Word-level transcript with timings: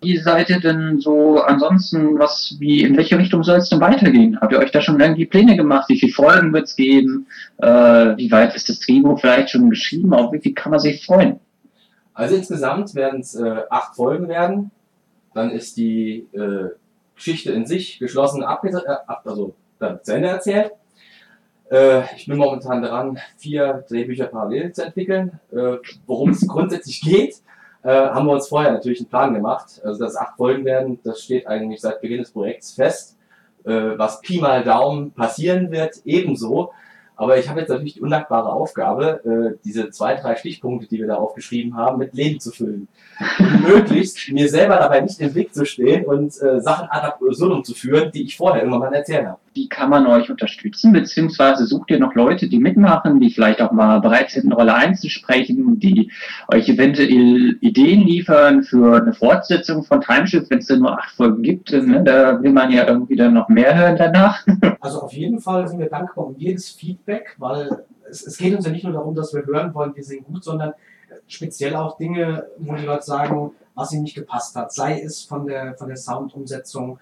Wie 0.00 0.16
seid 0.16 0.48
ihr 0.48 0.60
denn 0.60 1.00
so 1.00 1.40
ansonsten, 1.40 2.18
was, 2.18 2.54
wie, 2.60 2.82
in 2.82 2.96
welche 2.96 3.18
Richtung 3.18 3.42
soll 3.42 3.58
es 3.58 3.68
denn 3.68 3.80
weitergehen? 3.80 4.40
Habt 4.40 4.52
ihr 4.52 4.60
euch 4.60 4.70
da 4.70 4.80
schon 4.80 5.00
irgendwie 5.00 5.26
Pläne 5.26 5.56
gemacht? 5.56 5.88
Wie 5.88 5.98
viele 5.98 6.12
Folgen 6.12 6.52
wird 6.52 6.66
es 6.66 6.76
geben? 6.76 7.26
Äh, 7.58 8.16
wie 8.16 8.30
weit 8.30 8.54
ist 8.54 8.68
das 8.68 8.78
Drehbuch 8.80 9.20
vielleicht 9.20 9.50
schon 9.50 9.70
geschrieben? 9.70 10.14
Auf 10.14 10.32
wie 10.32 10.38
viel 10.38 10.54
kann 10.54 10.70
man 10.70 10.80
sich 10.80 11.04
freuen? 11.04 11.40
Also 12.14 12.36
insgesamt 12.36 12.94
werden 12.94 13.20
es 13.20 13.34
äh, 13.34 13.62
acht 13.70 13.96
Folgen 13.96 14.28
werden. 14.28 14.70
Dann 15.34 15.50
ist 15.50 15.76
die 15.76 16.26
äh, 16.32 16.70
Geschichte 17.16 17.52
in 17.52 17.66
sich 17.66 17.98
geschlossen 17.98 18.42
äh, 18.42 18.46
ab, 18.46 18.62
also 19.24 19.54
dann 19.80 20.02
zu 20.02 20.14
Ende 20.14 20.28
erzählt. 20.28 20.72
Äh, 21.70 22.02
ich 22.16 22.26
bin 22.26 22.38
momentan 22.38 22.82
dran, 22.82 23.18
vier 23.36 23.84
Drehbücher 23.88 24.26
parallel 24.26 24.72
zu 24.72 24.84
entwickeln. 24.84 25.40
Äh, 25.52 25.76
Worum 26.06 26.30
es 26.30 26.46
grundsätzlich 26.46 27.00
geht, 27.00 27.36
äh, 27.82 27.90
haben 27.90 28.26
wir 28.26 28.32
uns 28.32 28.48
vorher 28.48 28.72
natürlich 28.72 29.00
einen 29.00 29.08
Plan 29.08 29.34
gemacht. 29.34 29.80
Also 29.84 30.04
dass 30.04 30.16
acht 30.16 30.36
Folgen 30.36 30.64
werden, 30.64 30.98
das 31.04 31.22
steht 31.22 31.46
eigentlich 31.46 31.80
seit 31.80 32.00
Beginn 32.00 32.18
des 32.18 32.32
Projekts 32.32 32.72
fest. 32.72 33.16
Äh, 33.64 33.98
was 33.98 34.20
Pi 34.20 34.40
mal 34.40 34.64
Daumen 34.64 35.12
passieren 35.12 35.70
wird, 35.70 35.96
ebenso. 36.04 36.72
Aber 37.18 37.36
ich 37.36 37.48
habe 37.48 37.58
jetzt 37.58 37.68
natürlich 37.68 37.94
die 37.94 38.00
undankbare 38.00 38.52
Aufgabe, 38.52 39.20
äh, 39.24 39.58
diese 39.64 39.90
zwei, 39.90 40.14
drei 40.14 40.36
Stichpunkte, 40.36 40.86
die 40.86 40.98
wir 40.98 41.08
da 41.08 41.16
aufgeschrieben 41.16 41.76
haben, 41.76 41.98
mit 41.98 42.14
Leben 42.14 42.38
zu 42.38 42.52
füllen. 42.52 42.86
Und 43.40 43.62
möglichst 43.68 44.30
mir 44.30 44.48
selber 44.48 44.76
dabei 44.76 45.00
nicht 45.00 45.20
im 45.20 45.34
Weg 45.34 45.52
zu 45.52 45.64
stehen 45.64 46.04
und 46.06 46.40
äh, 46.40 46.60
Sachen 46.60 46.88
ad 46.88 47.04
absurdum 47.04 47.64
zu 47.64 47.74
führen, 47.74 48.12
die 48.12 48.22
ich 48.22 48.36
vorher 48.36 48.62
irgendwann 48.62 48.90
mal 48.90 48.94
erzählt 48.94 49.26
habe. 49.26 49.40
Wie 49.58 49.68
kann 49.68 49.90
man 49.90 50.06
euch 50.06 50.30
unterstützen? 50.30 50.92
Beziehungsweise 50.92 51.66
sucht 51.66 51.90
ihr 51.90 51.98
noch 51.98 52.14
Leute, 52.14 52.48
die 52.48 52.60
mitmachen, 52.60 53.18
die 53.18 53.30
vielleicht 53.30 53.60
auch 53.60 53.72
mal 53.72 53.98
bereit 54.00 54.30
sind, 54.30 54.44
eine 54.46 54.54
Rolle 54.54 54.72
einzusprechen, 54.72 55.80
die 55.80 56.12
euch 56.46 56.68
eventuell 56.68 57.58
Ideen 57.60 58.02
liefern 58.02 58.62
für 58.62 59.02
eine 59.02 59.12
Fortsetzung 59.12 59.82
von 59.82 60.00
Timeshift, 60.00 60.48
wenn 60.48 60.60
es 60.60 60.66
denn 60.66 60.78
nur 60.78 60.96
acht 60.96 61.10
Folgen 61.10 61.42
gibt? 61.42 61.72
Ne? 61.72 62.04
Da 62.04 62.40
will 62.40 62.52
man 62.52 62.70
ja 62.70 62.86
irgendwie 62.86 63.16
dann 63.16 63.34
noch 63.34 63.48
mehr 63.48 63.76
hören 63.76 63.96
danach. 63.96 64.46
Also 64.80 65.02
auf 65.02 65.12
jeden 65.12 65.40
Fall 65.40 65.66
sind 65.66 65.80
wir 65.80 65.88
dankbar 65.88 66.28
um 66.28 66.36
jedes 66.36 66.70
Feedback, 66.70 67.34
weil 67.38 67.68
es, 68.08 68.24
es 68.24 68.38
geht 68.38 68.54
uns 68.54 68.64
ja 68.64 68.70
nicht 68.70 68.84
nur 68.84 68.92
darum, 68.92 69.14
dass 69.16 69.34
wir 69.34 69.44
hören 69.44 69.74
wollen, 69.74 69.96
wir 69.96 70.04
sind 70.04 70.24
gut, 70.24 70.44
sondern 70.44 70.72
speziell 71.26 71.74
auch 71.74 71.96
Dinge, 71.96 72.46
wo 72.58 72.74
die 72.74 72.86
Leute 72.86 73.02
sagen, 73.02 73.50
was 73.74 73.92
ihnen 73.92 74.02
nicht 74.02 74.14
gepasst 74.14 74.54
hat. 74.54 74.72
Sei 74.72 75.00
es 75.00 75.24
von 75.24 75.46
der, 75.46 75.74
von 75.74 75.88
der 75.88 75.96
Soundumsetzung, 75.96 77.00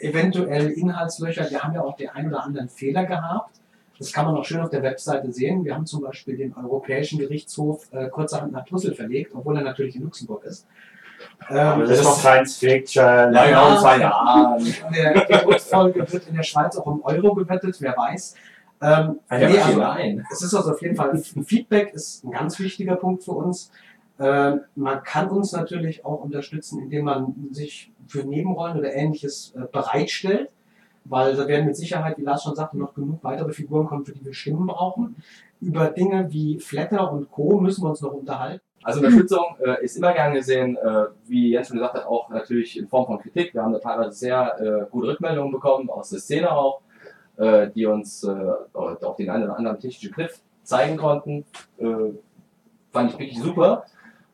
eventuell 0.00 0.70
Inhaltslöcher. 0.70 1.50
Wir 1.50 1.62
haben 1.62 1.74
ja 1.74 1.82
auch 1.82 1.96
den 1.96 2.10
einen 2.10 2.28
oder 2.28 2.44
anderen 2.44 2.68
Fehler 2.68 3.04
gehabt. 3.04 3.60
Das 3.98 4.12
kann 4.12 4.26
man 4.26 4.36
auch 4.36 4.44
schön 4.44 4.60
auf 4.60 4.70
der 4.70 4.82
Webseite 4.82 5.32
sehen. 5.32 5.64
Wir 5.64 5.74
haben 5.74 5.86
zum 5.86 6.02
Beispiel 6.02 6.36
den 6.36 6.54
Europäischen 6.54 7.18
Gerichtshof 7.18 7.88
äh, 7.92 8.08
kurzerhand 8.08 8.52
nach 8.52 8.66
Brüssel 8.66 8.94
verlegt, 8.94 9.32
obwohl 9.34 9.56
er 9.56 9.62
natürlich 9.62 9.96
in 9.96 10.02
Luxemburg 10.02 10.44
ist. 10.44 10.66
Ähm, 11.48 11.80
Das 11.80 11.90
ist 11.90 12.04
doch 12.04 12.18
Science 12.18 12.58
Fiction. 12.58 13.02
Ja, 13.04 13.72
in 13.74 13.80
zwei 13.80 13.98
Jahren. 13.98 14.74
der, 14.94 15.24
die 15.24 15.44
Rückfolge 15.46 16.12
wird 16.12 16.28
in 16.28 16.34
der 16.34 16.42
Schweiz 16.42 16.76
auch 16.76 16.86
im 16.86 17.02
Euro 17.02 17.34
gewettet, 17.34 17.76
wer 17.80 17.96
weiß. 17.96 18.34
Ähm, 18.82 19.20
Ja, 19.30 19.38
nee, 19.38 19.58
also, 19.58 19.78
nein. 19.78 20.26
es 20.30 20.42
ist 20.42 20.54
also 20.54 20.72
auf 20.72 20.82
jeden 20.82 20.96
Fall, 20.96 21.16
Feedback 21.46 21.94
ist 21.94 22.24
ein 22.24 22.32
ganz 22.32 22.58
wichtiger 22.58 22.96
Punkt 22.96 23.24
für 23.24 23.32
uns. 23.32 23.70
Ähm, 24.18 24.60
man 24.74 25.02
kann 25.02 25.28
uns 25.28 25.52
natürlich 25.52 26.04
auch 26.04 26.22
unterstützen, 26.22 26.82
indem 26.82 27.04
man 27.04 27.34
sich 27.50 27.92
für 28.08 28.24
Nebenrollen 28.24 28.78
oder 28.78 28.92
ähnliches 28.94 29.54
äh, 29.56 29.66
bereitstellt, 29.70 30.50
weil 31.04 31.36
da 31.36 31.46
werden 31.46 31.66
mit 31.66 31.76
Sicherheit, 31.76 32.18
wie 32.18 32.22
Lars 32.22 32.42
schon 32.42 32.54
sagte, 32.54 32.78
noch 32.78 32.94
genug 32.94 33.22
weitere 33.22 33.52
Figuren 33.52 33.86
kommen, 33.86 34.04
für 34.04 34.12
die 34.12 34.24
wir 34.24 34.34
Stimmen 34.34 34.66
brauchen. 34.66 35.16
Über 35.60 35.88
Dinge 35.88 36.32
wie 36.32 36.58
Flatter 36.58 37.12
und 37.12 37.30
Co. 37.30 37.60
müssen 37.60 37.84
wir 37.84 37.90
uns 37.90 38.00
noch 38.00 38.12
unterhalten. 38.12 38.60
Also 38.82 39.00
Unterstützung 39.00 39.56
äh, 39.64 39.82
ist 39.84 39.96
immer 39.96 40.12
gern 40.12 40.34
gesehen, 40.34 40.76
äh, 40.76 41.06
wie 41.26 41.50
Jens 41.50 41.68
schon 41.68 41.78
gesagt 41.78 41.94
hat, 41.94 42.06
auch 42.06 42.28
natürlich 42.28 42.78
in 42.78 42.86
Form 42.86 43.06
von 43.06 43.18
Kritik. 43.18 43.52
Wir 43.52 43.62
haben 43.62 43.72
da 43.72 43.80
teilweise 43.80 44.12
sehr 44.12 44.60
äh, 44.60 44.86
gute 44.90 45.08
Rückmeldungen 45.08 45.50
bekommen, 45.50 45.90
aus 45.90 46.10
der 46.10 46.20
Szene 46.20 46.52
auch, 46.52 46.82
äh, 47.36 47.68
die 47.74 47.86
uns 47.86 48.24
auch 48.24 49.16
den 49.16 49.30
einen 49.30 49.44
oder 49.44 49.56
anderen 49.56 49.80
technischen 49.80 50.12
Griff 50.12 50.40
zeigen 50.62 50.96
konnten. 50.96 51.44
Fand 52.92 53.10
ich 53.10 53.18
wirklich 53.18 53.40
super. 53.40 53.84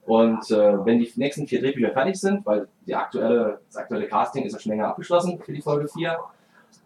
Und 0.05 0.51
äh, 0.51 0.85
wenn 0.85 0.99
die 0.99 1.13
nächsten 1.17 1.47
vier 1.47 1.61
Drehbücher 1.61 1.93
fertig 1.93 2.17
sind, 2.17 2.45
weil 2.45 2.67
die 2.87 2.95
aktuelle, 2.95 3.61
das 3.69 3.77
aktuelle 3.77 4.09
Casting 4.09 4.45
ist 4.45 4.53
ja 4.53 4.59
schon 4.59 4.71
länger 4.71 4.89
abgeschlossen 4.89 5.39
für 5.39 5.53
die 5.53 5.63
Folge 5.63 5.89
4, 5.89 6.19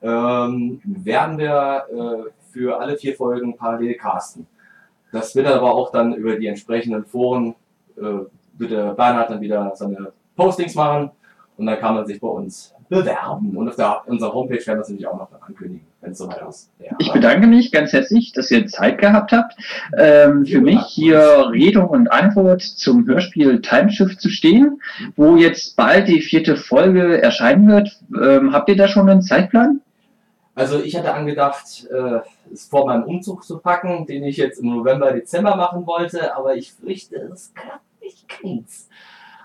ähm, 0.03 0.81
werden 0.84 1.38
wir 1.38 1.87
äh, 1.91 2.31
für 2.53 2.78
alle 2.78 2.97
vier 2.97 3.15
Folgen 3.15 3.56
parallel 3.56 3.94
casten. 3.94 4.47
Das 5.12 5.34
wird 5.34 5.47
aber 5.47 5.75
auch 5.75 5.91
dann 5.91 6.15
über 6.15 6.37
die 6.37 6.47
entsprechenden 6.47 7.05
Foren, 7.06 7.55
äh, 7.97 8.03
wird 8.59 8.71
der 8.71 8.93
Bernhard 8.93 9.31
dann 9.31 9.41
wieder 9.41 9.72
seine 9.75 10.12
Postings 10.34 10.75
machen 10.75 11.10
und 11.56 11.66
dann 11.66 11.78
kann 11.78 11.94
man 11.94 12.06
sich 12.06 12.21
bei 12.21 12.28
uns 12.28 12.75
bewerben. 12.88 13.56
Und 13.56 13.69
auf 13.69 13.76
der, 13.76 14.02
unserer 14.06 14.32
Homepage 14.32 14.64
werden 14.66 14.78
wir 14.78 14.82
es 14.82 14.88
natürlich 14.88 15.06
auch 15.06 15.19
noch 15.19 15.28
ankündigen, 15.41 15.86
wenn 16.00 16.12
es 16.12 16.19
soweit 16.19 16.42
ist. 16.48 16.70
Ja. 16.78 16.92
Ich 16.98 17.12
bedanke 17.12 17.47
mich 17.47 17.72
ganz 17.72 17.92
herzlich, 17.92 18.32
dass 18.32 18.50
ihr 18.50 18.66
Zeit 18.66 18.98
gehabt 18.98 19.32
habt, 19.32 19.56
ähm, 19.97 20.47
für 20.47 20.60
mich 20.60 20.80
hier 20.86 21.50
Rede 21.50 21.86
und 21.86 22.10
Antwort 22.10 22.62
zum 22.62 23.06
Hörspiel 23.06 23.60
Timeshift 23.60 24.20
zu 24.20 24.28
stehen, 24.28 24.80
wo 25.16 25.36
jetzt 25.36 25.76
bald 25.76 26.08
die 26.08 26.20
vierte 26.20 26.56
Folge 26.56 27.20
erscheinen 27.20 27.69
wird. 27.69 28.00
Ähm, 28.14 28.52
habt 28.52 28.69
ihr 28.69 28.76
da 28.76 28.88
schon 28.88 29.08
einen 29.08 29.22
Zeitplan? 29.22 29.80
Also 30.54 30.80
ich 30.80 30.96
hatte 30.96 31.12
angedacht, 31.12 31.86
äh, 31.92 32.20
es 32.52 32.66
vor 32.66 32.86
meinem 32.86 33.04
Umzug 33.04 33.44
zu 33.44 33.58
packen, 33.58 34.06
den 34.06 34.25
ich 34.25 34.38
jetzt 34.38 34.58
im 34.58 34.70
November, 34.70 35.12
Dezember 35.12 35.54
machen 35.54 35.86
wollte, 35.86 36.34
aber 36.34 36.56
ich 36.56 36.72
fürchte, 36.72 37.16
es 37.32 37.52
klappt 37.54 38.00
nicht 38.00 38.26
ganz. 38.42 38.88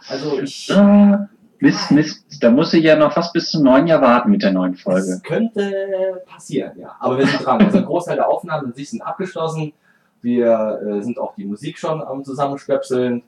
Also 0.08 0.40
ich... 0.40 0.70
Äh, 0.70 1.18
Mist, 1.62 1.92
Mist, 1.92 2.26
da 2.42 2.50
muss 2.50 2.74
ich 2.74 2.84
ja 2.84 2.96
noch 2.96 3.14
fast 3.14 3.34
bis 3.34 3.52
zum 3.52 3.64
neuen 3.64 3.86
Jahr 3.86 4.02
warten 4.02 4.32
mit 4.32 4.42
der 4.42 4.52
neuen 4.52 4.74
Folge. 4.74 5.12
Das 5.12 5.22
könnte 5.22 6.24
passieren, 6.26 6.72
ja. 6.80 6.96
Aber 7.00 7.20
wir 7.20 7.28
sind 7.28 7.46
dran. 7.46 7.62
Also 7.62 7.78
ein 7.78 7.86
Großteil 7.86 8.16
der 8.16 8.28
Aufnahmen 8.28 8.68
an 8.68 8.74
sich 8.74 8.90
sind 8.90 9.02
abgeschlossen. 9.02 9.72
Wir 10.24 10.82
äh, 10.84 11.02
sind 11.04 11.20
auch 11.20 11.36
die 11.36 11.46
Musik 11.46 11.78
schon 11.78 12.02
am 12.02 12.26
Zusammenstöpseln. 12.26 13.22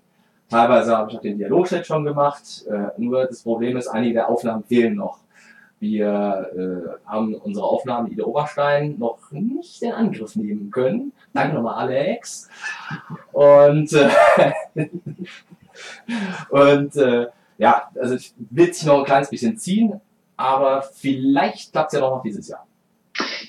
Teilweise 0.49 0.97
habe 0.97 1.11
ich 1.11 1.17
auch 1.17 1.21
den 1.21 1.37
Dialogchat 1.37 1.85
schon 1.85 2.03
gemacht. 2.05 2.65
Äh, 2.67 2.99
nur 2.99 3.25
das 3.25 3.43
Problem 3.43 3.77
ist, 3.77 3.87
einige 3.87 4.15
der 4.15 4.29
Aufnahmen 4.29 4.63
fehlen 4.63 4.95
noch. 4.95 5.19
Wir 5.79 6.49
äh, 6.55 7.07
haben 7.07 7.35
unsere 7.35 7.67
Aufnahmen 7.67 8.11
Ida 8.11 8.23
Oberstein 8.23 8.95
noch 8.97 9.19
nicht 9.29 9.83
in 9.83 9.91
Angriff 9.91 10.35
nehmen 10.35 10.71
können. 10.71 11.11
Danke 11.33 11.55
nochmal, 11.55 11.75
Alex. 11.75 12.49
Und, 13.31 13.93
äh, 13.93 14.09
und 16.49 16.95
äh, 16.95 17.27
ja, 17.63 17.89
also 17.99 18.15
es 18.15 18.33
wird 18.51 18.75
sich 18.75 18.85
noch 18.85 18.99
ein 18.99 19.05
kleines 19.05 19.29
bisschen 19.29 19.57
ziehen, 19.57 20.01
aber 20.35 20.81
vielleicht 20.81 21.71
klappt 21.71 21.93
es 21.93 21.97
ja 21.97 22.01
doch 22.01 22.17
noch 22.17 22.23
dieses 22.23 22.49
Jahr. 22.49 22.67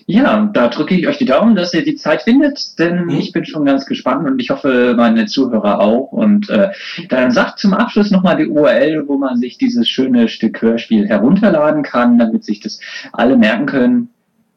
Ja, 0.07 0.51
da 0.53 0.69
drücke 0.69 0.95
ich 0.95 1.09
euch 1.09 1.19
die 1.19 1.25
Daumen, 1.25 1.57
dass 1.57 1.75
ihr 1.75 1.83
die 1.83 1.97
Zeit 1.97 2.23
findet, 2.23 2.79
denn 2.79 3.07
Mhm. 3.07 3.11
ich 3.11 3.33
bin 3.33 3.45
schon 3.45 3.65
ganz 3.65 3.87
gespannt 3.87 4.29
und 4.29 4.39
ich 4.39 4.51
hoffe, 4.51 4.95
meine 4.97 5.27
Zuhörer 5.27 5.81
auch. 5.81 6.13
Und 6.13 6.49
äh, 6.51 6.71
dann 7.09 7.33
sagt 7.33 7.59
zum 7.59 7.75
Abschluss 7.75 8.13
nochmal 8.13 8.37
die 8.37 8.47
URL, 8.47 9.09
wo 9.09 9.17
man 9.17 9.39
sich 9.39 9.59
dieses 9.59 9.89
schöne 9.89 10.29
Stück 10.29 10.63
Hörspiel 10.63 11.09
herunterladen 11.09 11.83
kann, 11.83 12.19
damit 12.19 12.45
sich 12.45 12.61
das 12.61 12.79
alle 13.13 13.37
merken 13.37 13.67
können. 13.67 14.11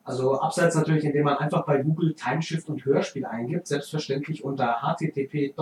Also 0.03 0.40
abseits 0.40 0.75
natürlich, 0.75 1.03
indem 1.03 1.23
man 1.23 1.38
einfach 1.38 1.66
bei 1.66 1.81
Google 1.81 2.13
Timeshift 2.13 2.69
und 2.69 2.85
Hörspiel 2.85 3.25
eingibt, 3.25 3.67
selbstverständlich 3.67 4.44
unter 4.44 4.81
http 4.84 5.53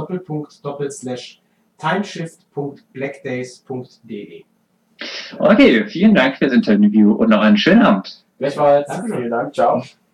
timeshift.blackdays.de. 1.78 4.44
Okay, 5.40 5.86
vielen 5.88 6.16
Dank 6.16 6.38
fürs 6.38 6.54
Interview 6.54 7.12
und 7.14 7.30
noch 7.30 7.42
einen 7.42 7.58
schönen 7.58 7.82
Abend. 7.82 8.24
Gleichfalls. 8.38 8.88
Dankeschön. 8.88 9.18
Vielen 9.18 9.32
Dank, 9.32 9.54
ciao. 9.54 9.84